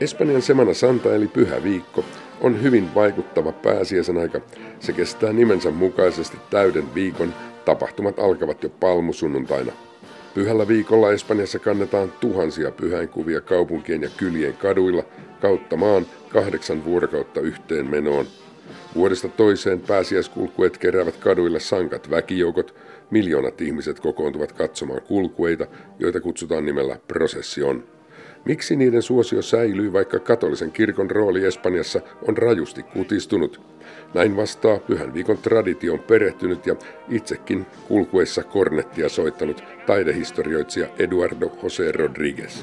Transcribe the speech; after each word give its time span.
Espanjan 0.00 0.42
Semana 0.42 0.74
Santa 0.74 1.14
eli 1.14 1.26
Pyhä 1.28 1.62
Viikko 1.62 2.04
on 2.40 2.62
hyvin 2.62 2.94
vaikuttava 2.94 3.52
pääsiäisen 3.52 4.18
aika. 4.18 4.40
Se 4.78 4.92
kestää 4.92 5.32
nimensä 5.32 5.70
mukaisesti 5.70 6.36
täyden 6.50 6.94
viikon. 6.94 7.34
Tapahtumat 7.64 8.18
alkavat 8.18 8.62
jo 8.62 8.68
palmusunnuntaina. 8.68 9.72
Pyhällä 10.34 10.68
viikolla 10.68 11.12
Espanjassa 11.12 11.58
kannetaan 11.58 12.12
tuhansia 12.20 12.70
pyhäinkuvia 12.70 13.40
kaupunkien 13.40 14.02
ja 14.02 14.08
kylien 14.16 14.56
kaduilla 14.56 15.02
kautta 15.40 15.76
maan 15.76 16.06
kahdeksan 16.28 16.84
vuorokautta 16.84 17.40
yhteen 17.40 17.86
menoon. 17.86 18.26
Vuodesta 18.94 19.28
toiseen 19.28 19.80
pääsiäiskulkueet 19.80 20.78
keräävät 20.78 21.16
kaduille 21.16 21.60
sankat 21.60 22.10
väkijoukot, 22.10 22.74
miljoonat 23.10 23.60
ihmiset 23.60 24.00
kokoontuvat 24.00 24.52
katsomaan 24.52 25.02
kulkueita, 25.02 25.66
joita 25.98 26.20
kutsutaan 26.20 26.64
nimellä 26.64 26.96
procession. 27.08 27.84
Miksi 28.44 28.76
niiden 28.76 29.02
suosio 29.02 29.42
säilyy, 29.42 29.92
vaikka 29.92 30.18
katolisen 30.18 30.72
kirkon 30.72 31.10
rooli 31.10 31.44
Espanjassa 31.44 32.00
on 32.28 32.36
rajusti 32.36 32.82
kutistunut? 32.82 33.60
Näin 34.14 34.36
vastaa 34.36 34.78
Pyhän 34.78 35.14
viikon 35.14 35.38
tradition 35.38 35.98
perehtynyt 35.98 36.66
ja 36.66 36.76
itsekin 37.08 37.66
kulkuessa 37.88 38.42
kornettia 38.42 39.08
soittanut 39.08 39.64
taidehistorioitsija 39.86 40.88
Eduardo 40.98 41.46
José 41.62 41.92
Rodríguez. 41.92 42.62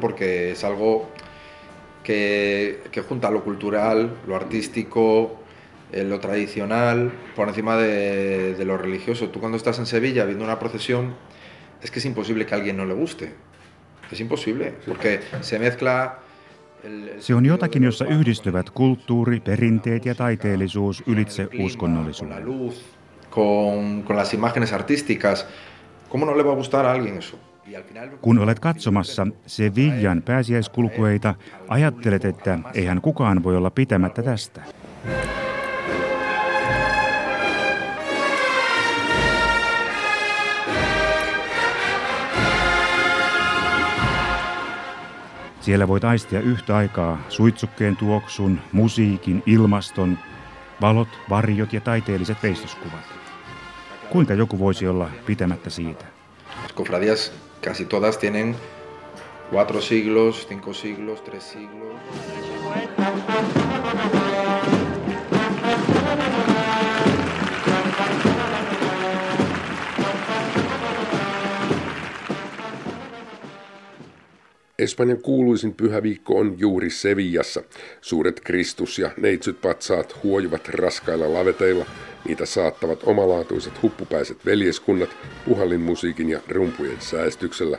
Porque 0.00 0.50
es 0.52 0.64
algo 0.64 1.15
que, 2.06 2.84
que 2.92 3.00
junta 3.00 3.32
lo 3.32 3.42
cultural, 3.42 4.18
lo 4.28 4.36
artístico, 4.36 5.40
eh, 5.92 6.04
lo 6.04 6.20
tradicional, 6.20 7.10
por 7.34 7.48
encima 7.48 7.76
de, 7.76 8.54
de, 8.54 8.64
lo 8.64 8.76
religioso. 8.78 9.28
Tú 9.30 9.40
cuando 9.40 9.56
estás 9.56 9.80
en 9.80 9.86
Sevilla 9.86 10.24
viendo 10.24 10.44
una 10.44 10.56
procesión, 10.60 11.16
es 11.82 11.90
que 11.90 11.98
es 11.98 12.04
imposible 12.04 12.46
que 12.46 12.54
a 12.54 12.58
alguien 12.58 12.76
no 12.76 12.86
le 12.86 12.94
guste. 12.94 13.34
Es 14.12 14.20
imposible, 14.20 14.74
porque 14.86 15.20
se 15.40 15.58
mezcla... 15.58 16.20
Se 17.18 17.34
on 17.34 17.44
jotakin, 17.44 17.82
jossa 17.82 18.04
yhdistyvät 18.04 18.70
kulttuuri, 18.70 19.40
perinteet 19.40 20.04
ja 20.06 20.14
taiteellisuus 20.14 21.02
ylitse 21.06 21.48
uskonnollisuuden. 21.58 22.44
Con, 23.30 24.02
con 24.02 24.16
las 24.16 24.32
imágenes 24.34 24.72
artísticas. 24.72 25.48
¿Cómo 26.08 26.24
no 26.26 26.36
le 26.36 26.44
va 26.44 26.52
a 26.52 26.54
gustar 26.54 26.86
a 26.86 26.92
alguien 26.92 27.18
eso? 27.18 27.36
Kun 28.20 28.38
olet 28.38 28.60
katsomassa 28.60 29.26
Sevillan 29.46 30.22
pääsiäiskulkueita, 30.22 31.34
ajattelet, 31.68 32.24
että 32.24 32.58
eihän 32.74 33.00
kukaan 33.00 33.42
voi 33.42 33.56
olla 33.56 33.70
pitämättä 33.70 34.22
tästä. 34.22 34.62
Siellä 45.60 45.88
voit 45.88 46.04
aistia 46.04 46.40
yhtä 46.40 46.76
aikaa 46.76 47.22
suitsukkeen 47.28 47.96
tuoksun, 47.96 48.60
musiikin, 48.72 49.42
ilmaston, 49.46 50.18
valot, 50.80 51.08
varjot 51.30 51.72
ja 51.72 51.80
taiteelliset 51.80 52.42
veistoskuvat. 52.42 53.04
Kuinka 54.10 54.34
joku 54.34 54.58
voisi 54.58 54.88
olla 54.88 55.10
pitämättä 55.26 55.70
siitä? 55.70 56.04
Cofradías 56.76 57.45
casi 57.66 57.84
todas 57.84 58.18
tienen 58.18 58.54
cuatro 59.50 59.80
siglos, 59.80 60.46
cinco 60.48 60.72
siglos, 60.72 61.24
tres 61.24 61.42
siglos. 61.42 61.96
Espanjan 74.78 75.22
kuuluisin 75.22 75.74
pyhäviikko 75.74 76.38
on 76.38 76.54
juuri 76.58 76.90
Sevillassa. 76.90 77.62
Suuret 78.00 78.40
Kristus- 78.40 78.98
ja 78.98 79.10
neitsytpatsaat 79.16 80.22
huojuvat 80.22 80.68
raskailla 80.68 81.32
laveteilla. 81.32 81.86
Niitä 82.26 82.46
saattavat 82.46 83.00
omalaatuiset 83.04 83.82
huppupäiset 83.82 84.46
veljeskunnat 84.46 85.16
puhallinmusiikin 85.44 86.30
ja 86.30 86.40
rumpujen 86.48 87.00
säästyksellä. 87.00 87.78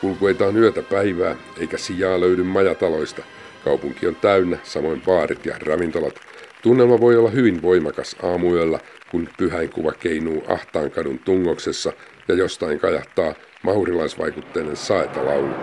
Kulkueita 0.00 0.46
on 0.46 0.56
yötä 0.56 0.82
päivää, 0.82 1.36
eikä 1.60 1.78
sijaa 1.78 2.20
löydy 2.20 2.42
majataloista. 2.42 3.22
Kaupunki 3.64 4.06
on 4.06 4.16
täynnä, 4.16 4.58
samoin 4.64 5.00
baarit 5.00 5.46
ja 5.46 5.54
ravintolat. 5.58 6.14
Tunnelma 6.62 7.00
voi 7.00 7.16
olla 7.16 7.30
hyvin 7.30 7.62
voimakas 7.62 8.16
aamuyöllä, 8.22 8.78
kun 9.10 9.28
pyhäinkuva 9.38 9.92
keinuu 9.92 10.42
ahtaan 10.48 10.90
kadun 10.90 11.18
tungoksessa 11.18 11.92
ja 12.28 12.34
jostain 12.34 12.78
kajahtaa 12.78 13.34
maurilaisvaikutteinen 13.62 14.76
saetalaulu. 14.76 15.54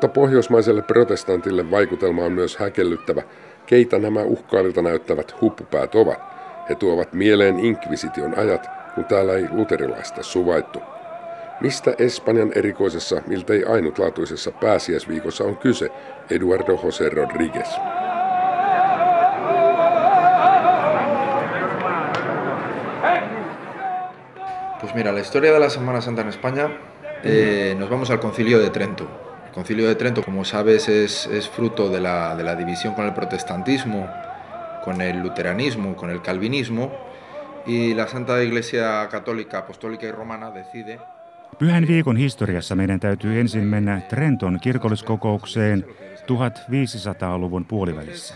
Mutta 0.00 0.14
pohjoismaiselle 0.20 0.82
protestantille 0.82 1.70
vaikutelma 1.70 2.24
on 2.24 2.32
myös 2.32 2.56
häkellyttävä, 2.56 3.22
keitä 3.66 3.98
nämä 3.98 4.22
uhkaililta 4.22 4.82
näyttävät 4.82 5.40
huppupäät 5.40 5.94
ovat. 5.94 6.18
He 6.68 6.74
tuovat 6.74 7.12
mieleen 7.12 7.58
inkvisition 7.58 8.38
ajat, 8.38 8.66
kun 8.94 9.04
täällä 9.04 9.32
ei 9.32 9.46
luterilaista 9.50 10.22
suvaittu. 10.22 10.82
Mistä 11.60 11.94
Espanjan 11.98 12.52
erikoisessa, 12.54 13.22
miltei 13.26 13.64
ainutlaatuisessa 13.64 14.50
pääsiäisviikossa 14.50 15.44
on 15.44 15.56
kyse, 15.56 15.90
Eduardo 16.30 16.72
José 16.72 17.14
Rodríguez. 17.14 17.68
Pues 24.80 24.94
mira, 24.94 25.12
la 25.12 25.20
historia 25.20 25.52
de 25.52 25.60
la 25.60 25.70
Semana 25.70 26.00
Santa 26.00 26.22
en 26.22 26.28
España, 26.28 26.70
eh, 27.22 27.76
nos 27.78 27.90
vamos 27.90 28.10
al 28.10 28.18
concilio 28.18 28.58
de 28.58 28.70
Trento. 28.70 29.19
El 29.50 29.54
Concilio 29.54 29.88
de 29.88 29.96
Trento, 29.96 30.22
como 30.22 30.44
sabes, 30.44 30.88
es, 30.88 31.26
es 31.26 31.48
fruto 31.48 31.88
de 31.88 32.00
la, 32.00 32.36
de 32.36 32.44
la, 32.44 32.54
división 32.54 32.94
con 32.94 33.04
el 33.04 33.12
protestantismo, 33.12 34.08
con 34.84 35.00
el 35.00 35.18
luteranismo, 35.18 35.96
con 35.96 36.08
el 36.10 36.22
calvinismo, 36.22 36.92
y 37.66 37.92
la 37.94 38.06
Santa 38.06 38.40
Iglesia 38.44 39.08
Católica, 39.10 39.58
Apostólica 39.58 40.06
y 40.06 40.12
Romana 40.12 40.52
decide... 40.52 41.00
Pyhän 41.58 41.86
viikon 41.86 42.16
historiassa 42.16 42.76
meidän 42.76 43.00
täytyy 43.00 43.40
ensin 43.40 43.64
mennä 43.64 44.00
Trenton 44.00 44.58
kirkolliskokoukseen 44.60 45.84
1500-luvun 46.16 47.64
puolivälissä. 47.64 48.34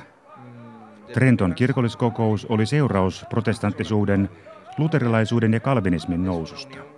Trenton 1.13 1.55
kirkolliskokous 1.55 2.47
oli 2.49 2.67
seuraus 2.67 3.27
protestanttisuuden, 3.31 4.31
luterilaisuuden 4.79 5.53
ja 5.53 5.61
kalvinismin 5.61 6.25
noususta. 6.25 6.94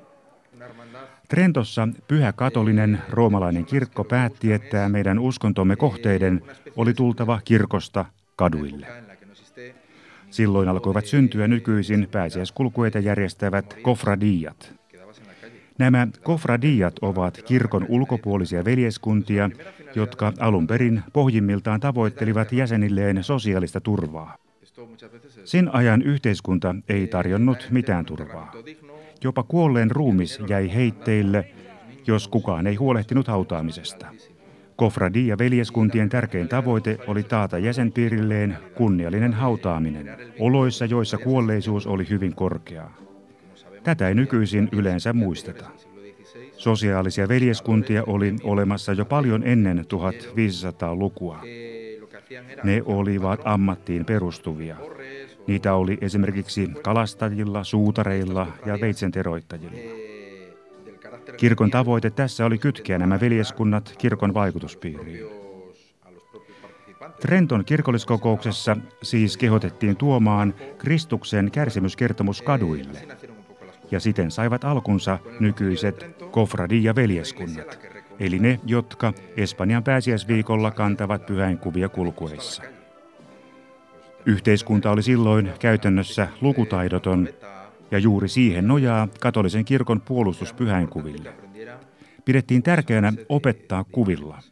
Trentossa 1.29 1.89
pyhä 2.09 2.33
katolinen 2.33 2.99
roomalainen 3.11 3.65
kirkko 3.65 4.05
päätti, 4.05 4.53
että 4.53 4.89
meidän 4.89 5.19
uskontomme 5.19 5.77
kohteiden 5.77 6.43
oli 6.77 6.95
tultava 6.95 7.41
kirkosta 7.45 8.05
kaduille. 8.37 8.87
Silloin 10.31 10.69
alkoivat 10.69 11.07
syntyä 11.07 11.49
nykyisin 11.49 12.09
pääsiäiskulkueita 12.13 12.99
järjestävät 12.99 13.77
kofradiat. 13.83 14.75
Nämä 15.79 16.09
kofradiat 16.23 16.99
ovat 17.03 17.43
kirkon 17.43 17.87
ulkopuolisia 17.89 18.65
veljeskuntia, 18.65 19.51
jotka 19.95 20.33
alun 20.39 20.67
perin 20.67 21.03
pohjimmiltaan 21.13 21.81
tavoittelivat 21.81 22.53
jäsenilleen 22.53 23.25
sosiaalista 23.25 23.81
turvaa. 23.81 24.37
Sen 25.45 25.75
ajan 25.75 26.03
yhteiskunta 26.03 26.75
ei 26.89 27.07
tarjonnut 27.07 27.69
mitään 27.71 28.05
turvaa. 28.05 28.53
Jopa 29.25 29.43
kuolleen 29.43 29.91
ruumis 29.91 30.41
jäi 30.49 30.75
heitteille, 30.75 31.55
jos 32.07 32.29
kukaan 32.29 32.67
ei 32.67 32.75
huolehtinut 32.75 33.29
hautaamisesta. 33.29 34.07
Kofradi 34.77 35.27
ja 35.27 35.39
veljeskuntien 35.39 36.09
tärkein 36.09 36.49
tavoite 36.49 36.99
oli 37.07 37.23
taata 37.23 37.59
jäsenpiirilleen 37.59 38.59
kunniallinen 38.75 39.33
hautaaminen, 39.33 40.17
oloissa 40.41 40.85
joissa 40.85 41.19
kuolleisuus 41.19 41.87
oli 41.87 42.09
hyvin 42.11 42.35
korkeaa. 42.35 42.97
Tätä 43.83 44.09
ei 44.09 44.15
nykyisin 44.15 44.69
yleensä 44.73 45.13
muisteta. 45.13 45.71
Sosiaalisia 46.53 47.29
veljeskuntia 47.29 48.05
oli 48.07 48.37
olemassa 48.43 48.93
jo 48.93 49.05
paljon 49.05 49.43
ennen 49.45 49.79
1500-lukua. 49.79 51.41
Ne 52.65 52.83
olivat 52.85 53.41
ammattiin 53.45 54.05
perustuvia. 54.05 54.77
Niitä 55.47 55.75
oli 55.75 55.99
esimerkiksi 56.01 56.71
kalastajilla, 56.83 57.65
suutareilla 57.65 58.47
ja 58.67 58.79
veitsenteroittajilla. 58.81 60.07
Kirkon 61.37 61.71
tavoite 61.71 62.11
tässä 62.11 62.47
oli 62.47 62.59
kytkeä 62.59 62.99
nämä 62.99 63.21
veljeskunnat 63.21 63.95
kirkon 63.99 64.35
vaikutuspiiriin. 64.35 65.27
Trenton 67.21 67.65
kirkolliskokouksessa 67.65 68.77
siis 69.03 69.37
kehotettiin 69.37 69.97
tuomaan 69.97 70.55
Kristuksen 70.79 71.51
kärsimyskertomus 71.51 72.43
kaduille, 72.43 72.99
ja 73.91 74.01
siten 74.01 74.31
saivat 74.31 74.65
alkunsa 74.65 75.19
nykyiset 75.41 76.07
kofradia-veljeskunnat, 76.31 77.79
eli 78.21 78.39
ne, 78.39 78.61
jotka 78.65 79.13
Espanjan 79.37 79.85
pääsiäisviikolla 79.85 80.71
kantavat 80.71 81.27
pyhäinkuvia 81.27 81.89
kulkueissa. 81.89 82.63
Yhteiskunta 84.27 84.91
oli 84.91 85.03
silloin 85.03 85.53
käytännössä 85.59 86.29
lukutaidoton, 86.41 87.29
ja 87.91 87.99
juuri 87.99 88.29
siihen 88.29 88.69
nojaa 88.69 89.09
katolisen 89.21 89.65
kirkon 89.65 90.01
puolustus 90.01 90.53
pyhäinkuville. 90.53 91.33
Pidettiin 92.25 92.63
tärkeänä 92.63 93.13
opettaa 93.29 93.85
kuvilla– 93.85 94.39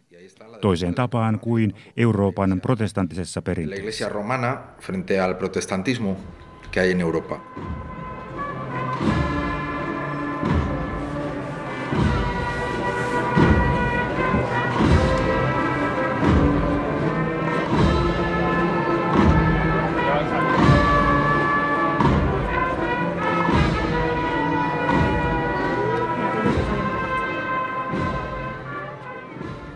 toiseen 0.60 0.94
tapaan 0.94 1.40
kuin 1.40 1.74
Euroopan 1.96 2.60
protestanttisessa 2.60 3.42
perinteessä. 3.42 4.10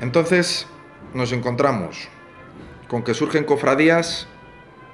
Entonces 0.08 0.66
nos 1.12 1.32
encontramos 1.32 2.08
con 2.88 3.02
que 3.02 3.12
surgen 3.12 3.44
cofradías, 3.44 4.26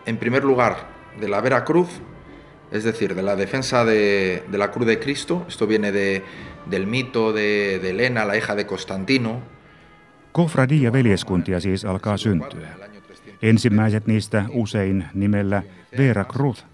en 0.06 0.16
primer 0.16 0.42
lugar, 0.42 0.88
de 1.20 1.28
la 1.28 1.40
Vera 1.40 1.64
Cruz, 1.64 1.88
es 2.72 2.82
decir, 2.82 3.14
de 3.14 3.22
la 3.22 3.36
defensa 3.36 3.84
de, 3.84 4.42
de 4.50 4.58
la 4.58 4.72
cruz 4.72 4.86
de 4.88 4.98
Cristo. 4.98 5.44
Esto 5.46 5.68
viene 5.68 5.92
de, 5.92 6.24
del 6.66 6.88
mito 6.88 7.32
de, 7.32 7.78
de 7.78 7.90
Elena, 7.90 8.24
la 8.24 8.36
hija 8.36 8.56
de 8.56 8.66
Constantino. 8.66 9.40
Kofradia 10.32 10.90
veljeskuntia 10.92 11.60
siis 11.60 11.84
alkaa 11.84 12.16
syntyä. 12.16 12.68
Ensimmäiset 13.42 14.06
niistä 14.06 14.44
usein 14.50 15.04
nimellä 15.14 15.62
Vera 15.98 16.24
Cruz, 16.24 16.64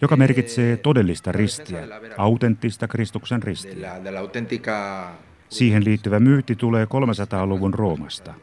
joka 0.00 0.16
merkitsee 0.16 0.76
todellista 0.76 1.32
ristiä, 1.32 1.88
autenttista 2.16 2.88
Kristuksen 2.88 3.42
ristiä. 3.42 4.00
Siihen 5.48 5.84
liittyvä 5.84 6.20
myytti 6.20 6.56
tulee 6.56 6.84
300-luvun 6.84 7.74
Roomasta. 7.74 8.34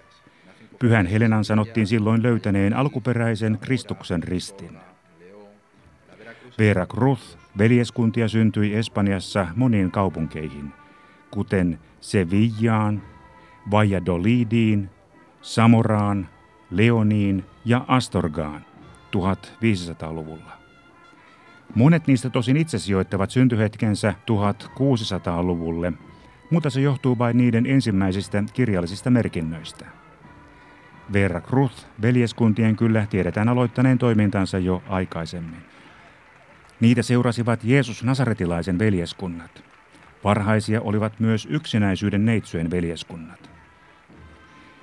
Pyhän 0.80 1.06
Helenan 1.06 1.46
sanottiin 1.46 1.88
silloin 1.88 2.24
löytäneen 2.24 2.74
alkuperäisen 2.74 3.58
Kristuksen 3.62 4.24
ristin. 4.24 4.78
Vera 6.58 6.86
Cruz 6.86 7.38
veljeskuntia 7.58 8.28
syntyi 8.28 8.76
Espanjassa 8.76 9.48
moniin 9.56 9.92
kaupunkeihin, 9.92 10.72
kuten 11.32 11.80
Sevillaan, 12.02 13.02
Valladolidiin, 13.72 14.90
Samoraan, 15.42 16.30
Leoniin 16.72 17.46
ja 17.66 17.86
Astorgaan 17.88 18.66
1500-luvulla. 19.18 20.52
Monet 21.76 22.08
niistä 22.08 22.30
tosin 22.30 22.58
itse 22.58 22.80
sijoittavat 22.80 23.32
syntyhetkensä 23.32 24.14
1600-luvulle– 24.32 25.94
mutta 26.52 26.70
se 26.70 26.82
johtuu 26.82 27.18
vain 27.18 27.38
niiden 27.38 27.66
ensimmäisistä 27.66 28.44
kirjallisista 28.54 29.10
merkinnöistä. 29.10 29.86
Vera 31.14 31.42
Cruz 31.42 31.86
veljeskuntien 32.02 32.76
kyllä 32.76 33.08
tiedetään 33.10 33.50
aloittaneen 33.50 33.98
toimintansa 33.98 34.60
jo 34.60 34.84
aikaisemmin. 34.90 35.62
Niitä 36.80 37.02
seurasivat 37.02 37.64
Jeesus 37.64 38.04
Nasaretilaisen 38.04 38.80
veljeskunnat. 38.80 39.64
Parhaisia 40.24 40.82
olivat 40.82 41.20
myös 41.20 41.48
yksinäisyyden 41.50 42.26
neitsyjen 42.26 42.72
veljeskunnat. 42.72 43.52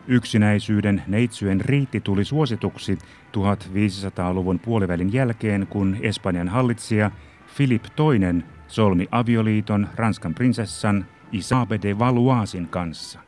Yksinäisyyden 0.07 1.03
neitsyjen 1.07 1.61
riitti 1.61 2.01
tuli 2.01 2.25
suosituksi 2.25 2.99
1500-luvun 3.33 4.59
puolivälin 4.59 5.13
jälkeen, 5.13 5.67
kun 5.67 5.97
Espanjan 6.01 6.49
hallitsija 6.49 7.11
Filip 7.47 7.85
II 7.85 8.43
solmi 8.69 9.09
avioliiton 9.11 9.89
Ranskan 9.97 10.35
prinsessan 10.35 11.07
Isabe 11.33 11.79
de 11.83 11.99
Valoisin 11.99 12.69
kanssa. 12.69 13.21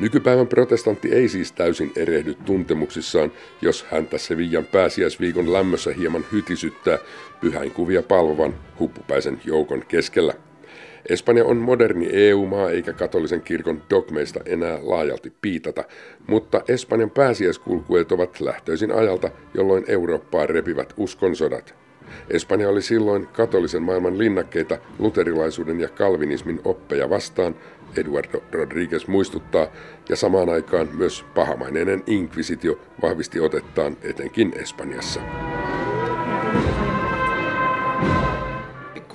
Nykypäivän 0.00 0.46
protestantti 0.46 1.12
ei 1.12 1.28
siis 1.28 1.52
täysin 1.52 1.92
erehdy 1.96 2.34
tuntemuksissaan, 2.34 3.32
jos 3.62 3.86
häntä 3.90 4.18
Sevillan 4.18 4.64
pääsiäisviikon 4.64 5.52
lämmössä 5.52 5.92
hieman 5.92 6.24
hytisyttää 6.32 6.98
pyhäinkuvia 7.40 8.02
palvovan 8.02 8.54
huppupäisen 8.78 9.40
joukon 9.44 9.84
keskellä. 9.88 10.34
Espanja 11.08 11.44
on 11.44 11.56
moderni 11.56 12.08
EU-maa 12.12 12.70
eikä 12.70 12.92
katolisen 12.92 13.42
kirkon 13.42 13.82
dogmeista 13.90 14.40
enää 14.46 14.78
laajalti 14.82 15.32
piitata, 15.42 15.84
mutta 16.26 16.62
Espanjan 16.68 17.10
pääsiäiskulkueet 17.10 18.12
ovat 18.12 18.40
lähtöisin 18.40 18.92
ajalta, 18.92 19.30
jolloin 19.54 19.84
Eurooppaa 19.88 20.46
repivät 20.46 20.92
uskonsodat. 20.96 21.74
Espanja 22.30 22.68
oli 22.68 22.82
silloin 22.82 23.26
katolisen 23.26 23.82
maailman 23.82 24.18
linnakkeita 24.18 24.78
luterilaisuuden 24.98 25.80
ja 25.80 25.88
kalvinismin 25.88 26.60
oppeja 26.64 27.10
vastaan, 27.10 27.56
Eduardo 27.96 28.42
Rodriguez 28.52 29.06
muistuttaa, 29.06 29.66
ja 30.08 30.16
samaan 30.16 30.48
aikaan 30.48 30.88
myös 30.92 31.24
pahamaineinen 31.34 32.02
inkvisitio 32.06 32.78
vahvisti 33.02 33.40
otettaan 33.40 33.96
etenkin 34.02 34.52
Espanjassa. 34.56 35.20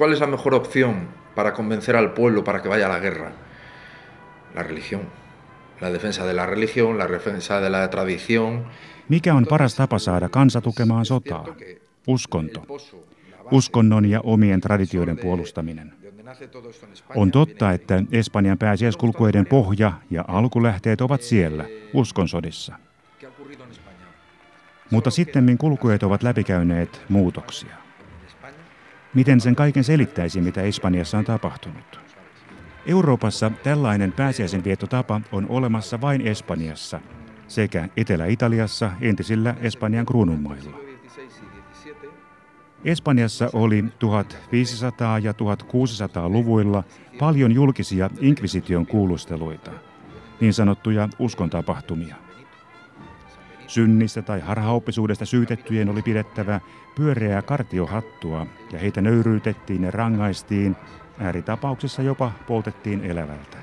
¿Cuál 0.01 0.13
es 0.13 0.20
la 0.20 0.25
mejor 0.25 0.55
opción 0.55 1.10
para 1.36 1.53
convencer 1.53 1.96
al 1.96 2.13
pueblo 2.13 2.43
para 2.43 2.60
que 2.60 2.67
vaya 2.67 2.88
a 2.88 2.89
la 2.89 3.00
guerra? 3.00 3.34
La 4.55 4.63
religión. 4.63 5.01
La 5.79 5.91
defensa 5.91 6.25
de 6.25 6.34
la 6.34 6.48
religión, 6.48 6.98
la 6.98 7.05
defensa 7.05 7.62
de 7.62 7.70
la 7.70 7.88
tradición. 7.88 8.65
Mikä 9.10 9.36
on 9.36 9.46
paras 9.46 9.75
tapa 9.75 10.00
saada 10.00 10.29
kansa 10.29 10.62
tukemaan 10.62 11.05
sotaa? 11.05 11.46
Uskonto. 12.08 12.65
Uskonnon 13.51 14.05
ja 14.05 14.22
omien 14.24 14.62
traditioiden 14.62 15.17
puolustaminen. 15.17 15.93
On 17.15 17.31
totta, 17.31 17.72
että 17.72 18.03
Espanjan 18.12 18.58
pääsiäiskulkueiden 18.58 19.46
pohja 19.46 19.93
ja 20.10 20.25
alkulähteet 20.27 21.01
ovat 21.01 21.22
siellä, 21.22 21.65
uskonsodissa. 21.93 22.75
Mutta 24.91 25.10
kulkueet 25.58 26.03
ovat 26.03 26.24
läpikäyneet 26.24 27.01
muutoksia. 27.10 27.80
Miten 29.13 29.41
sen 29.41 29.56
kaiken 29.56 29.84
selittäisi, 29.84 30.41
mitä 30.41 30.62
Espanjassa 30.62 31.18
on 31.18 31.25
tapahtunut? 31.25 32.00
Euroopassa 32.86 33.51
tällainen 33.63 34.12
pääsiäisenviettotapa 34.12 35.22
on 35.32 35.46
olemassa 35.50 36.01
vain 36.01 36.22
Espanjassa 36.27 37.00
sekä 37.48 37.89
Etelä-Italiassa 37.98 38.91
entisillä 39.01 39.56
Espanjan 39.62 40.06
kruununmailla. 40.06 40.77
Espanjassa 42.86 43.50
oli 43.53 43.82
1500- 43.82 43.88
ja 45.24 45.32
1600-luvuilla 45.32 46.84
paljon 47.20 47.51
julkisia 47.51 48.10
inkvisition 48.20 48.88
kuulusteluita, 48.88 49.72
niin 50.39 50.53
sanottuja 50.53 51.10
uskontapahtumia. 51.20 52.15
Synnistä 53.68 54.22
tai 54.22 54.39
harhaoppisuudesta 54.39 55.25
syytettyjen 55.25 55.89
oli 55.89 56.01
pidettävä 56.01 56.62
pyöreää 56.95 57.41
kartiohattua 57.41 58.48
ja 58.71 58.79
heitä 58.79 59.01
nöyryytettiin 59.01 59.83
ja 59.83 59.91
rangaistiin, 59.91 60.75
ääritapauksissa 61.19 62.01
jopa 62.01 62.31
poltettiin 62.48 63.05
elävältä. 63.05 63.57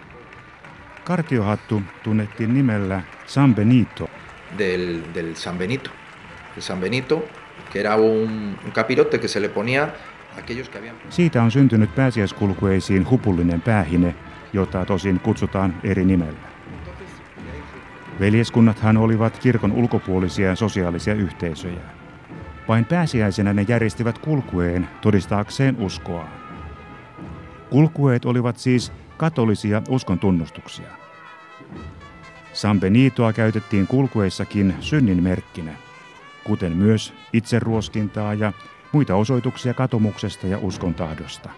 Kartiohattu 1.04 1.82
tunnettiin 2.02 2.54
nimellä 2.54 3.02
San 3.26 3.54
Benito. 3.54 4.10
Del, 4.58 5.00
del 5.14 5.34
San 5.34 5.58
Benito. 5.58 5.90
El 6.56 6.62
San 6.62 6.80
Benito, 6.80 7.24
que 7.72 7.80
era 7.80 7.96
un, 7.96 8.58
un 8.64 8.72
capirote 8.72 9.18
que 9.18 9.28
se 9.28 9.40
le 9.40 9.48
ponía 9.48 9.88
Siitä 11.10 11.42
on 11.42 11.50
syntynyt 11.50 11.94
pääsiäiskulkueisiin 11.94 13.10
hupullinen 13.10 13.62
päähine, 13.62 14.14
jota 14.52 14.84
tosin 14.84 15.20
kutsutaan 15.20 15.74
eri 15.84 16.04
nimellä. 16.04 16.48
Veljeskunnathan 18.20 18.96
olivat 18.96 19.38
kirkon 19.38 19.72
ulkopuolisia 19.72 20.54
sosiaalisia 20.54 21.14
yhteisöjä. 21.14 21.97
Vain 22.68 22.84
pääsiäisenä 22.84 23.52
ne 23.52 23.64
järjestivät 23.68 24.18
kulkueen 24.18 24.88
todistaakseen 25.00 25.76
uskoa. 25.76 26.28
Kulkueet 27.70 28.24
olivat 28.24 28.56
siis 28.56 28.92
katolisia 29.16 29.82
uskon 29.88 30.18
tunnustuksia. 30.18 30.88
San 32.52 32.80
Benitoa 32.80 33.32
käytettiin 33.32 33.86
kulkueissakin 33.86 34.74
synnin 34.80 35.22
merkkinä. 35.22 35.72
kuten 36.44 36.76
myös 36.76 37.14
itseruoskintaa 37.32 38.34
ja 38.34 38.52
muita 38.92 39.14
osoituksia 39.14 39.74
katumuksesta 39.74 40.46
ja 40.46 40.58
uskontahdosta. 40.58 41.50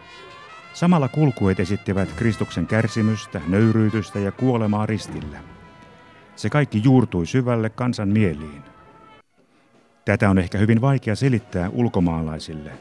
Samalla 0.72 1.08
kulkueet 1.08 1.60
esittivät 1.60 2.12
Kristuksen 2.12 2.66
kärsimystä, 2.66 3.40
nöyryytystä 3.46 4.18
ja 4.18 4.32
kuolemaa 4.32 4.86
ristillä. 4.86 5.38
Se 6.36 6.50
kaikki 6.50 6.80
juurtui 6.84 7.26
syvälle 7.26 7.70
kansan 7.70 8.08
mieliin. 8.08 8.62
Tätä 10.04 10.30
on 10.30 10.38
ehkä 10.38 10.59
hyvin 10.59 10.80
vaikea 10.80 11.16
selittää 11.16 11.71
ulkomaalaisille. 11.73 12.73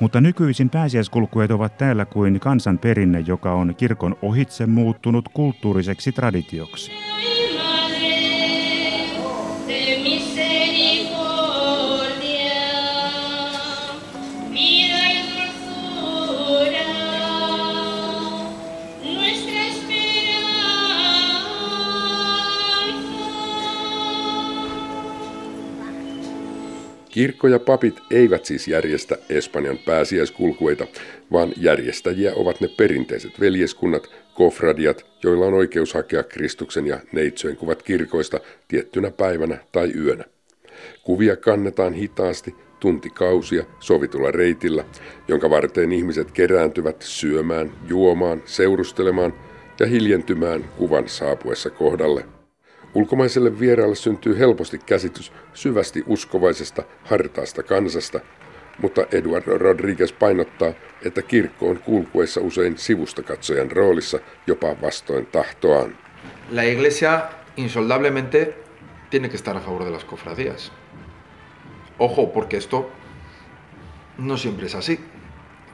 Mutta 0.00 0.20
nykyisin 0.20 0.70
pääsiäiskulkueet 0.70 1.50
ovat 1.50 1.78
täällä 1.78 2.04
kuin 2.04 2.40
kansan 2.40 2.78
perinne, 2.78 3.20
joka 3.20 3.52
on 3.52 3.74
kirkon 3.74 4.16
ohitse 4.22 4.66
muuttunut 4.66 5.28
kulttuuriseksi 5.34 6.12
traditioksi. 6.12 6.92
Kirkko 27.10 27.48
ja 27.48 27.58
papit 27.58 28.00
eivät 28.10 28.44
siis 28.44 28.68
järjestä 28.68 29.18
Espanjan 29.28 29.78
pääsiäiskulkueita, 29.78 30.86
vaan 31.32 31.52
järjestäjiä 31.56 32.32
ovat 32.34 32.60
ne 32.60 32.68
perinteiset 32.68 33.40
veljeskunnat, 33.40 34.10
kofradiat, 34.34 35.06
joilla 35.22 35.46
on 35.46 35.54
oikeus 35.54 35.94
hakea 35.94 36.22
Kristuksen 36.22 36.86
ja 36.86 37.00
neitsyön 37.12 37.56
kuvat 37.56 37.82
kirkoista 37.82 38.40
tiettynä 38.68 39.10
päivänä 39.10 39.58
tai 39.72 39.92
yönä. 39.96 40.24
Kuvia 41.04 41.36
kannetaan 41.36 41.94
hitaasti 41.94 42.54
tuntikausia 42.80 43.64
sovitulla 43.80 44.30
reitillä, 44.30 44.84
jonka 45.28 45.50
varteen 45.50 45.92
ihmiset 45.92 46.30
kerääntyvät 46.30 47.02
syömään, 47.02 47.72
juomaan, 47.88 48.42
seurustelemaan 48.44 49.34
ja 49.80 49.86
hiljentymään 49.86 50.64
kuvan 50.78 51.08
saapuessa 51.08 51.70
kohdalle– 51.70 52.24
Ulkomaiselle. 52.94 53.50
La 66.50 66.66
iglesia 66.66 67.30
insoldablemente 67.56 68.54
tiene 69.10 69.28
que 69.28 69.36
estar 69.36 69.56
a 69.56 69.60
favor 69.60 69.84
de 69.84 69.90
las 69.90 70.04
cofradías. 70.04 70.72
Ojo, 71.98 72.32
porque 72.32 72.56
esto 72.56 72.88
no 74.18 74.36
siempre 74.36 74.66
es 74.66 74.74
así. 74.74 74.98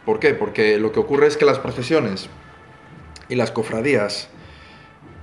¿Por 0.04 0.18
qué? 0.18 0.34
Porque 0.34 0.78
lo 0.78 0.92
que 0.92 1.00
ocurre 1.00 1.26
es 1.26 1.36
que 1.36 1.44
las 1.44 1.58
procesiones 1.58 2.28
y 3.28 3.36
las 3.36 3.50
cofradías 3.52 4.28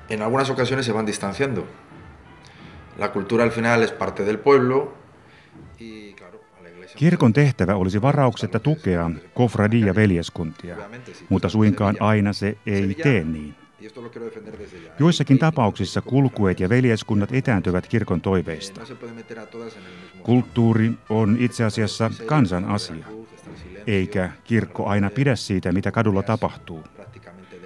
en 0.10 0.22
algunas 0.22 0.50
ocasiones 0.50 0.86
se 0.86 0.92
van 0.92 1.06
distanciando. 1.06 1.66
La 2.98 3.12
cultura 3.12 3.44
al 3.44 3.52
final 3.52 3.82
es 3.82 3.92
parte 3.92 4.26
del 4.26 4.38
pueblo. 4.38 4.94
Kirkon 6.96 7.34
tehtävä 7.34 7.76
olisi 7.76 8.02
varauksetta 8.02 8.60
tukea 8.60 9.12
kofradia 9.34 9.96
veljeskuntia, 9.96 10.76
mutta 11.30 11.50
suinkaan 11.50 11.96
aina 12.00 12.34
se 12.34 12.58
ei 12.66 12.96
tee 13.04 13.24
niin. 13.24 13.56
Joissakin 15.00 15.40
tapauksissa 15.40 16.02
kulkueet 16.02 16.60
ja 16.60 16.70
veljeskunnat 16.70 17.30
etääntyvät 17.34 17.88
kirkon 17.88 18.22
toiveista. 18.22 18.82
Kulttuuri 20.24 20.92
on 21.10 21.38
itse 21.40 21.64
asiassa 21.64 22.12
kansan 22.26 22.66
asia, 22.66 23.06
eikä 23.88 24.30
kirkko 24.44 24.86
aina 24.86 25.10
pidä 25.10 25.36
siitä, 25.36 25.72
mitä 25.72 25.92
kadulla 25.92 26.24
tapahtuu. 26.24 26.84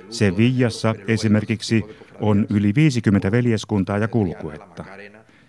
Sevillassa 0.10 0.96
esimerkiksi 1.08 1.84
on 2.20 2.48
yli 2.50 2.76
50 2.76 3.32
veljeskuntaa 3.32 3.98
ja 3.98 4.08
kulkuetta. 4.08 4.86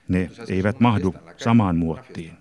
Ne 0.08 0.30
eivät 0.48 0.80
mahdu 0.80 1.14
samaan 1.36 1.76
muottiin. 1.76 2.32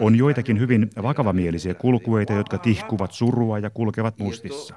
On 0.00 0.16
joitakin 0.16 0.60
hyvin 0.60 0.90
vakavamielisiä 1.02 1.74
kulkueita, 1.74 2.32
jotka 2.32 2.58
tihkuvat 2.58 3.12
surua 3.12 3.58
ja 3.58 3.70
kulkevat 3.70 4.18
mustissa. 4.18 4.74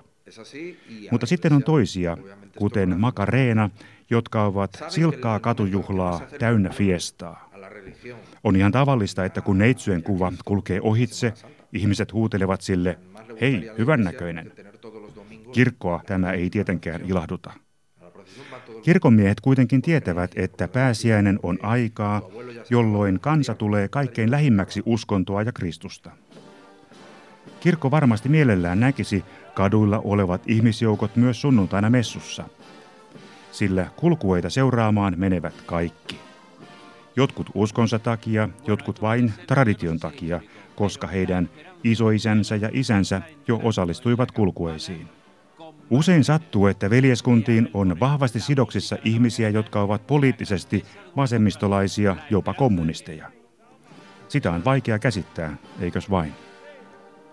Mutta 1.12 1.26
sitten 1.26 1.54
on 1.54 1.64
toisia, 1.64 2.18
kuten 2.58 3.00
Makareena, 3.00 3.70
jotka 4.10 4.46
ovat 4.46 4.84
silkkaa 4.88 5.40
katujuhlaa 5.40 6.22
täynnä 6.40 6.70
fiestaa. 6.70 7.50
On 8.44 8.56
ihan 8.56 8.72
tavallista, 8.72 9.26
että 9.26 9.42
kun 9.42 9.58
neitsyön 9.58 10.04
kuva 10.04 10.34
kulkee 10.46 10.82
ohitse, 10.82 11.34
ihmiset 11.74 12.14
huutelevat 12.14 12.62
sille, 12.62 13.00
hei, 13.42 13.72
hyvännäköinen. 13.78 14.52
Kirkkoa 15.52 16.02
tämä 16.06 16.32
ei 16.32 16.50
tietenkään 16.50 17.02
ilahduta. 17.02 17.54
Kirkonmiehet 18.88 19.42
kuitenkin 19.42 19.82
tietävät, 19.82 20.32
että 20.36 20.68
pääsiäinen 20.68 21.40
on 21.44 21.60
aikaa, 21.62 22.22
jolloin 22.70 23.20
kansa 23.20 23.56
tulee 23.56 23.88
kaikkein 23.88 24.32
lähimmäksi 24.32 24.82
uskontoa 24.86 25.42
ja 25.42 25.52
Kristusta. 25.52 26.12
Kirkko 27.60 27.92
varmasti 27.92 28.30
mielellään 28.30 28.80
näkisi 28.80 29.24
kaduilla 29.54 30.00
olevat 30.04 30.42
ihmisjoukot 30.46 31.16
myös 31.16 31.42
sunnuntaina 31.42 31.90
messussa, 31.90 32.44
sillä 33.52 33.88
kulkueita 33.96 34.50
seuraamaan 34.50 35.14
menevät 35.18 35.62
kaikki. 35.66 36.20
Jotkut 37.16 37.50
uskonsa 37.54 38.00
takia, 38.00 38.50
jotkut 38.68 39.02
vain 39.02 39.34
tradition 39.48 40.00
takia, 40.00 40.42
koska 40.76 41.08
heidän 41.08 41.50
isoisänsä 41.84 42.56
ja 42.56 42.70
isänsä 42.74 43.22
jo 43.48 43.60
osallistuivat 43.64 44.32
kulkueisiin. 44.32 45.17
Usein 45.90 46.24
sattuu, 46.24 46.68
että 46.68 46.90
veljeskuntiin 46.90 47.70
on 47.74 48.00
vahvasti 48.00 48.40
sidoksissa 48.40 48.98
ihmisiä, 49.04 49.50
jotka 49.50 49.82
ovat 49.82 50.08
poliittisesti 50.08 50.86
vasemmistolaisia, 51.16 52.16
jopa 52.30 52.54
kommunisteja. 52.54 53.32
Sitä 54.28 54.52
on 54.52 54.66
vaikea 54.66 55.00
käsittää, 55.00 55.58
eikös 55.80 56.10
vain? 56.10 56.34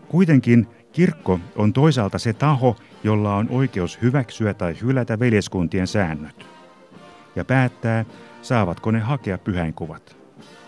Kuitenkin 0.08 0.66
kirkko 0.92 1.40
on 1.56 1.73
toisaalta 1.73 2.18
se 2.18 2.32
taho, 2.32 2.76
jolla 3.04 3.37
on 3.37 3.46
oikeus 3.50 4.02
hyväksyä 4.02 4.54
tai 4.54 4.75
hylätä 4.82 5.18
veljeskuntien 5.18 5.87
säännöt. 5.87 6.46
Ja 7.37 7.44
päättää, 7.44 8.04
saavatko 8.42 8.90
ne 8.90 8.99
hakea 8.99 9.38
pyhäinkuvat. 9.38 10.16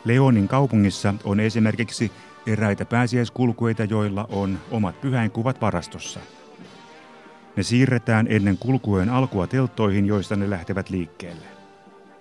Leonin 0.05 0.49
kaupungissa 0.49 1.15
on 1.25 1.41
esimerkiksi 1.41 2.13
eräitä 2.47 2.85
pääsiäiskulkueita, 2.85 3.85
joilla 3.85 4.27
on 4.31 4.59
omat 4.71 5.01
pyhäinkuvat 5.01 5.61
varastossa– 5.61 6.21
ne 7.57 7.63
siirretään 7.63 8.27
ennen 8.31 8.59
kulkueen 8.59 9.11
alkua 9.11 9.47
telttoihin, 9.47 10.07
joista 10.07 10.37
ne 10.37 10.51
lähtevät 10.51 10.91
liikkeelle. 10.91 11.47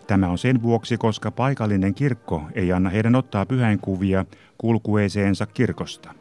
Tämä 0.08 0.28
on 0.28 0.38
sen 0.38 0.62
vuoksi, 0.62 0.98
koska 0.98 1.32
paikallinen 1.32 1.94
kirkko 1.96 2.44
ei 2.54 2.74
anna 2.74 2.90
heidän 2.90 3.16
ottaa 3.16 3.46
pyhäinkuvia 3.46 4.26
kulkueeseensa 4.58 5.46
kirkosta. 5.46 6.14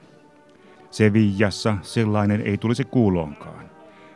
Sevillassa 0.90 1.76
sellainen 1.82 2.40
ei 2.40 2.58
tulisi 2.58 2.84
kuuloonkaan. 2.84 3.64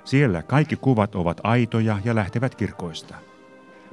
Siellä 0.04 0.42
kaikki 0.42 0.76
kuvat 0.76 1.14
ovat 1.14 1.40
aitoja 1.44 1.98
ja 2.04 2.14
lähtevät 2.14 2.54
kirkoista. 2.54 3.14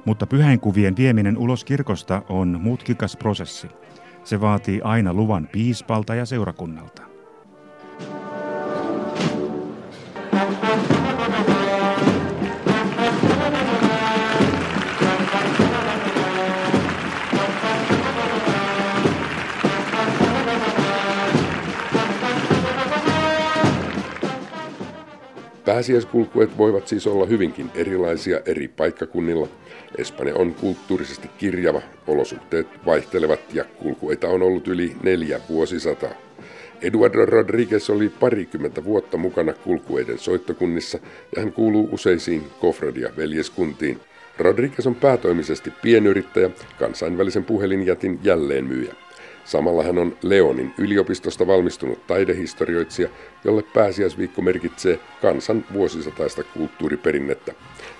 Mutta 0.04 0.26
pyhäinkuvien 0.26 0.96
vieminen 0.96 1.38
ulos 1.38 1.64
kirkosta 1.64 2.22
on 2.28 2.58
mutkikas 2.62 3.16
prosessi. 3.16 3.68
Se 4.24 4.40
vaatii 4.40 4.80
aina 4.84 5.14
luvan 5.14 5.48
piispalta 5.52 6.14
ja 6.14 6.26
seurakunnalta. 6.26 7.15
Pääsiäiskulkueet 25.66 26.58
voivat 26.58 26.88
siis 26.88 27.06
olla 27.06 27.26
hyvinkin 27.26 27.70
erilaisia 27.74 28.40
eri 28.44 28.68
paikkakunnilla. 28.68 29.48
Espanja 29.98 30.34
on 30.34 30.54
kulttuurisesti 30.54 31.30
kirjava, 31.38 31.82
olosuhteet 32.06 32.66
vaihtelevat 32.86 33.40
ja 33.54 33.64
kulkueita 33.64 34.28
on 34.28 34.42
ollut 34.42 34.68
yli 34.68 34.96
neljä 35.02 35.40
vuosisataa. 35.48 36.10
Eduardo 36.82 37.26
Rodriguez 37.26 37.90
oli 37.90 38.08
parikymmentä 38.08 38.84
vuotta 38.84 39.16
mukana 39.16 39.52
kulkueiden 39.52 40.18
soittokunnissa 40.18 40.98
ja 41.36 41.42
hän 41.42 41.52
kuuluu 41.52 41.88
useisiin 41.92 42.44
Kofradia-veljeskuntiin. 42.60 44.00
Rodriguez 44.38 44.86
on 44.86 44.94
päätoimisesti 44.94 45.72
pienyrittäjä, 45.82 46.50
kansainvälisen 46.78 47.44
puhelinjätin 47.44 48.18
jälleenmyyjä. 48.22 48.94
Samalla 49.46 49.82
hän 49.82 49.98
on 49.98 50.16
Leonin 50.22 50.74
yliopistosta 50.78 51.46
valmistunut 51.46 52.06
taidehistorioitsija, 52.06 53.08
jolle 53.44 53.62
pääsiäisviikko 53.62 54.42
merkitsee 54.42 54.98
kansan 55.22 55.64
vuosisataista 55.72 56.44
kulttuuriperinnettä. 56.44 57.52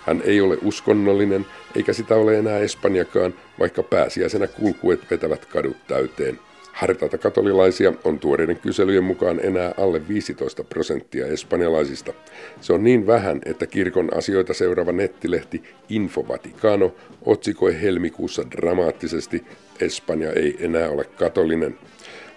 Hän 0.07 0.23
ei 0.25 0.41
ole 0.41 0.59
uskonnollinen, 0.63 1.47
eikä 1.77 1.93
sitä 1.93 2.15
ole 2.15 2.39
enää 2.39 2.59
Espanjakaan, 2.59 3.35
vaikka 3.59 3.83
pääsiäisenä 3.83 4.47
kulkuet 4.47 5.11
vetävät 5.11 5.47
kadut 5.47 5.77
täyteen. 5.87 6.39
Hartaita 6.77 7.19
katolilaisia 7.19 7.93
on 8.05 8.19
tuoreiden 8.19 8.59
kyselyjen 8.59 9.05
mukaan 9.05 9.41
enää 9.43 9.75
alle 9.77 10.09
15 10.09 10.65
prosenttia 10.65 11.27
espanjalaisista. 11.27 12.13
Se 12.61 12.73
on 12.73 12.85
niin 12.85 13.07
vähän, 13.07 13.41
että 13.45 13.67
kirkon 13.67 14.17
asioita 14.17 14.55
seuraava 14.55 14.93
nettilehti 14.93 15.63
Info 15.89 16.29
Vaticano 16.29 16.95
otsikoi 17.23 17.83
helmikuussa 17.83 18.51
dramaattisesti 18.51 19.45
Espanja 19.81 20.33
ei 20.33 20.57
enää 20.61 20.91
ole 20.91 21.05
katolinen. 21.05 21.79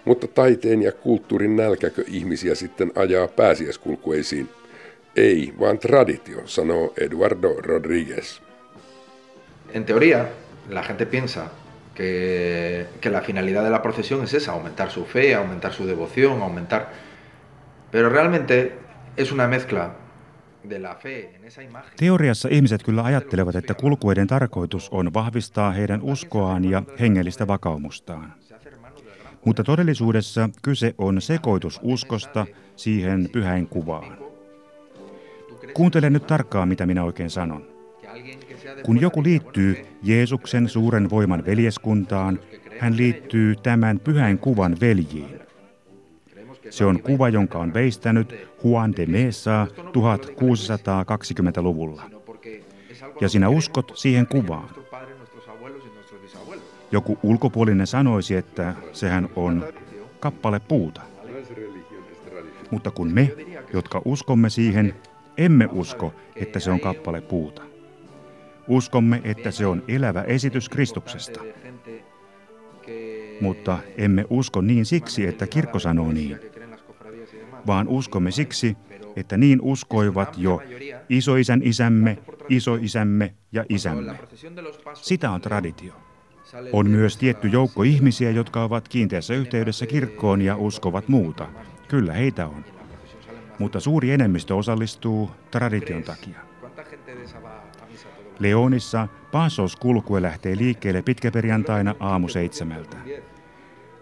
Mutta 0.04 0.26
taiteen 0.26 0.82
ja 0.82 0.92
kulttuurin 0.92 1.56
nälkäkö 1.56 2.04
ihmisiä 2.06 2.54
sitten 2.54 2.92
ajaa 2.94 3.28
pääsiäiskulkueisiin? 3.28 4.48
Ei, 5.16 5.52
vaan 5.60 5.78
traditio, 5.78 6.42
sanoo 6.44 6.94
Eduardo 7.00 7.48
Rodríguez. 7.48 8.40
En 9.74 9.84
teoría, 9.84 10.24
la 10.70 10.82
gente 10.82 11.06
piensa 11.06 11.48
que, 12.00 12.86
que 13.00 13.10
la 13.10 13.20
finalidad 13.20 13.62
de 13.62 13.70
la 13.70 13.82
procesión 13.82 14.24
es 14.24 14.32
esa, 14.34 14.52
aumentar 14.52 14.90
su 14.90 15.04
fe, 15.04 15.34
aumentar 15.34 15.72
su 15.72 15.86
devoción, 15.86 16.40
aumentar... 16.42 16.88
Pero 17.90 18.08
realmente 18.08 18.78
es 19.16 19.32
una 19.32 19.48
mezcla 19.48 19.94
Teoriassa 21.96 22.48
ihmiset 22.50 22.82
kyllä 22.82 23.02
ajattelevat, 23.02 23.56
että 23.56 23.74
kulkueiden 23.74 24.26
tarkoitus 24.26 24.88
on 24.90 25.14
vahvistaa 25.14 25.70
heidän 25.70 26.02
uskoaan 26.02 26.64
ja 26.64 26.82
hengellistä 27.00 27.46
vakaumustaan. 27.46 28.34
Mutta 29.44 29.64
todellisuudessa 29.64 30.50
kyse 30.62 30.94
on 30.98 31.20
sekoitus 31.20 31.80
uskosta 31.82 32.46
siihen 32.76 33.28
pyhäin 33.32 33.66
kuvaan. 33.66 34.18
Kuuntele 35.74 36.10
nyt 36.10 36.26
tarkkaan, 36.26 36.68
mitä 36.68 36.86
minä 36.86 37.04
oikein 37.04 37.30
sanon. 37.30 37.69
Kun 38.84 39.00
joku 39.00 39.22
liittyy 39.22 39.76
Jeesuksen 40.02 40.68
suuren 40.68 41.10
voiman 41.10 41.44
veljeskuntaan, 41.46 42.40
hän 42.78 42.96
liittyy 42.96 43.56
tämän 43.56 44.00
pyhän 44.00 44.38
kuvan 44.38 44.76
veljiin. 44.80 45.40
Se 46.70 46.84
on 46.84 47.02
kuva, 47.02 47.28
jonka 47.28 47.58
on 47.58 47.74
veistänyt 47.74 48.34
Juan 48.64 48.96
de 48.96 49.06
Mesa 49.06 49.66
1620-luvulla. 49.76 52.10
Ja 53.20 53.28
sinä 53.28 53.48
uskot 53.48 53.92
siihen 53.94 54.26
kuvaan. 54.26 54.68
Joku 56.92 57.18
ulkopuolinen 57.22 57.86
sanoisi, 57.86 58.36
että 58.36 58.74
sehän 58.92 59.28
on 59.36 59.64
kappale 60.20 60.60
puuta. 60.60 61.00
Mutta 62.70 62.90
kun 62.90 63.12
me, 63.12 63.32
jotka 63.72 64.02
uskomme 64.04 64.50
siihen, 64.50 64.94
emme 65.38 65.68
usko, 65.72 66.14
että 66.36 66.60
se 66.60 66.70
on 66.70 66.80
kappale 66.80 67.20
puuta. 67.20 67.69
Uskomme, 68.70 69.20
että 69.24 69.50
se 69.50 69.66
on 69.66 69.82
elävä 69.88 70.22
esitys 70.22 70.68
Kristuksesta. 70.68 71.40
Mutta 73.40 73.78
emme 73.96 74.24
usko 74.30 74.60
niin 74.60 74.86
siksi, 74.86 75.26
että 75.26 75.46
kirkko 75.46 75.78
sanoo 75.78 76.12
niin, 76.12 76.38
vaan 77.66 77.88
uskomme 77.88 78.30
siksi, 78.30 78.76
että 79.16 79.36
niin 79.36 79.60
uskoivat 79.62 80.38
jo 80.38 80.62
isoisän 81.08 81.60
isämme, 81.64 82.18
isoisämme 82.48 83.34
ja 83.52 83.64
isämme. 83.68 84.18
Sitä 84.94 85.30
on 85.30 85.40
traditio. 85.40 85.94
On 86.72 86.90
myös 86.90 87.16
tietty 87.16 87.48
joukko 87.48 87.82
ihmisiä, 87.82 88.30
jotka 88.30 88.62
ovat 88.64 88.88
kiinteässä 88.88 89.34
yhteydessä 89.34 89.86
kirkkoon 89.86 90.42
ja 90.42 90.56
uskovat 90.56 91.08
muuta. 91.08 91.48
Kyllä 91.88 92.12
heitä 92.12 92.46
on. 92.46 92.64
Mutta 93.58 93.80
suuri 93.80 94.10
enemmistö 94.10 94.54
osallistuu 94.54 95.30
tradition 95.50 96.02
takia. 96.02 96.50
Leonissa 98.40 99.08
kulkue 99.76 100.22
lähtee 100.22 100.56
liikkeelle 100.56 101.02
pitkäperjantaina 101.02 101.94
aamu 102.00 102.28
seitsemältä. 102.28 102.96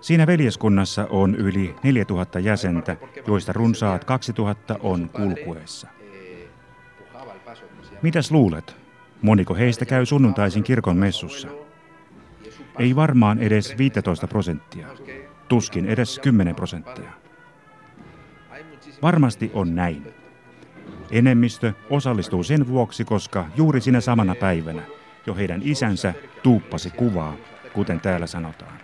Siinä 0.01 0.27
veljeskunnassa 0.27 1.07
on 1.11 1.35
yli 1.35 1.75
4000 1.83 2.39
jäsentä, 2.39 2.97
joista 3.27 3.53
runsaat 3.53 4.05
2000 4.05 4.77
on 4.83 5.11
kulkueessa. 5.13 5.89
Mitäs 8.03 8.31
luulet? 8.31 8.77
Moniko 9.23 9.55
heistä 9.55 9.85
käy 9.85 10.07
sunnuntaisin 10.07 10.63
kirkon 10.63 10.97
messussa? 10.97 11.49
Ei 12.79 12.97
varmaan 12.97 13.39
edes 13.39 13.79
15 13.79 14.27
prosenttia. 14.27 14.87
Tuskin 15.49 15.87
edes 15.87 16.19
10 16.19 16.55
prosenttia. 16.55 17.11
Varmasti 19.03 19.51
on 19.55 19.75
näin. 19.75 20.15
Enemmistö 21.11 21.73
osallistuu 21.91 22.43
sen 22.43 22.69
vuoksi, 22.69 23.05
koska 23.05 23.47
juuri 23.57 23.81
sinä 23.81 24.01
samana 24.01 24.35
päivänä 24.35 24.83
jo 25.27 25.35
heidän 25.35 25.61
isänsä 25.65 26.15
tuuppasi 26.43 26.91
kuvaa, 26.91 27.37
kuten 27.73 28.01
täällä 28.01 28.27
sanotaan, 28.27 28.81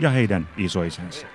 ja 0.00 0.10
heidän 0.10 0.48
isoisänsä. 0.56 1.26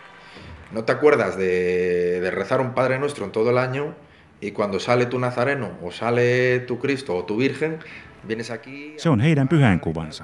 No 0.71 0.81
te 0.81 0.91
acuerdas 0.91 1.37
de, 1.37 2.21
de 2.21 2.31
rezar 2.31 2.61
un 2.61 2.73
Padre 2.73 2.97
Nuestro 2.97 3.25
en 3.25 3.31
todo 3.31 3.49
el 3.49 3.57
año 3.57 3.93
y 4.41 4.51
cuando 4.51 4.79
sale 4.79 5.05
tu 5.05 5.19
Nazareno 5.19 5.71
o 5.81 5.91
sale 5.91 6.59
tu 6.59 6.77
Cristo 6.77 7.17
o 7.17 7.23
tu 7.23 7.37
Virgen, 7.37 7.79
vienes 8.27 8.51
aquí... 8.51 8.93
Se 8.97 9.09
on 9.09 9.19
heidän 9.19 9.47
pyhäinkuvansa. 9.47 10.23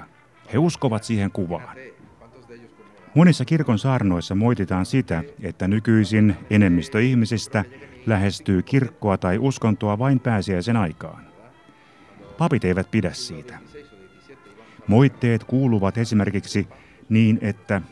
He 0.52 0.58
uskovat 0.58 1.04
siihen 1.04 1.30
kuvaan. 1.30 1.76
Monissa 3.18 3.44
kirkon 3.44 3.78
saarnoissa 3.78 4.34
moititaan 4.34 4.86
sitä, 4.86 5.24
että 5.42 5.68
nykyisin 5.68 6.36
enemmistö 6.50 7.02
ihmisistä 7.02 7.64
lähestyy 8.06 8.62
kirkkoa 8.62 9.18
tai 9.18 9.38
uskontoa 9.38 9.98
vain 9.98 10.20
pääsiäisen 10.20 10.76
aikaan. 10.76 11.24
Papit 12.38 12.64
eivät 12.64 12.90
pidä 12.90 13.12
siitä. 13.12 13.58
Moitteet 14.86 15.44
kuuluvat 15.44 15.98
esimerkiksi 15.98 16.68
niin, 17.08 17.38
että 17.42 17.82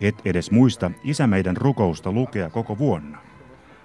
et 0.00 0.14
edes 0.24 0.50
muista 0.50 0.90
isä 1.04 1.26
meidän 1.26 1.56
rukousta 1.56 2.12
lukea 2.12 2.50
koko 2.50 2.78
vuonna. 2.78 3.18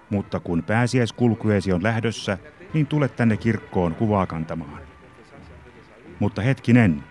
Mutta 0.10 0.40
kun 0.40 0.64
pääsiäiskulkueesi 0.64 1.74
on 1.74 1.84
lähdössä, 1.84 2.38
niin 2.74 2.88
tule 2.88 3.10
tänne 3.10 3.38
kirkkoon 3.38 3.96
kuvaa 3.96 4.26
kantamaan. 4.26 4.82
Mutta 6.20 6.42
hetkinen, 6.42 7.04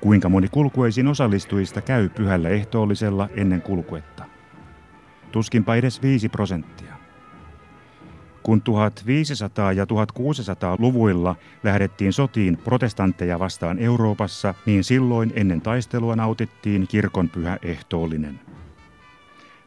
kuinka 0.00 0.28
moni 0.28 0.48
kulkueisiin 0.48 1.08
osallistujista 1.08 1.80
käy 1.80 2.08
pyhällä 2.08 2.48
ehtoollisella 2.48 3.28
ennen 3.36 3.62
kulkuetta? 3.62 4.24
Tuskinpa 5.32 5.74
edes 5.74 6.02
5 6.02 6.28
prosenttia. 6.28 6.94
Kun 8.42 8.62
1500- 8.62 9.74
ja 9.76 9.84
1600-luvuilla 9.84 11.36
lähdettiin 11.62 12.12
sotiin 12.12 12.56
protestantteja 12.56 13.38
vastaan 13.38 13.78
Euroopassa, 13.78 14.54
niin 14.66 14.84
silloin 14.84 15.32
ennen 15.36 15.60
taistelua 15.60 16.16
nautittiin 16.16 16.88
kirkon 16.88 17.28
pyhä 17.28 17.58
ehtoollinen. 17.62 18.40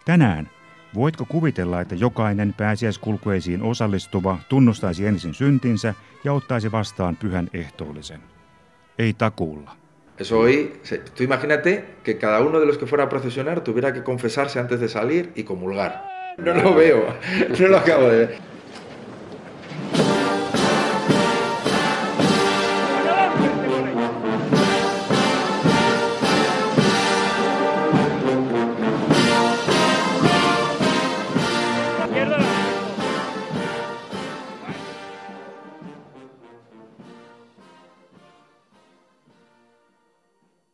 Tänään 0.06 0.50
voitko 0.96 1.26
kuvitella, 1.26 1.82
että 1.82 1.96
jokainen 1.96 2.54
pääsiäiskulkueisiin 2.54 3.62
osallistuva 3.64 4.40
tunnustaisi 4.50 5.08
ensin 5.08 5.34
syntinsä 5.34 5.94
ja 6.24 6.34
ottaisi 6.34 6.72
vastaan 6.72 7.16
pyhän 7.16 7.50
ehtoollisen? 7.54 8.20
Ei 9.00 9.14
takuulla. 9.14 9.83
Eso 10.18 10.40
hoy, 10.40 10.74
tú 11.16 11.24
imagínate 11.24 11.86
que 12.04 12.18
cada 12.18 12.42
uno 12.42 12.60
de 12.60 12.68
los 12.68 12.78
que 12.78 12.86
fuera 12.86 13.06
a 13.06 13.10
procesionar 13.10 13.64
tuviera 13.64 13.94
que 13.94 14.04
confesarse 14.04 14.60
antes 14.60 14.80
de 14.80 14.88
salir 14.88 15.32
y 15.36 15.44
comulgar. 15.44 16.08
No 16.38 16.54
lo 16.54 16.76
veo, 16.76 17.06
no 17.60 17.68
lo 17.68 17.78
acabo 17.78 18.10
de 18.10 18.18
ver. 18.18 18.53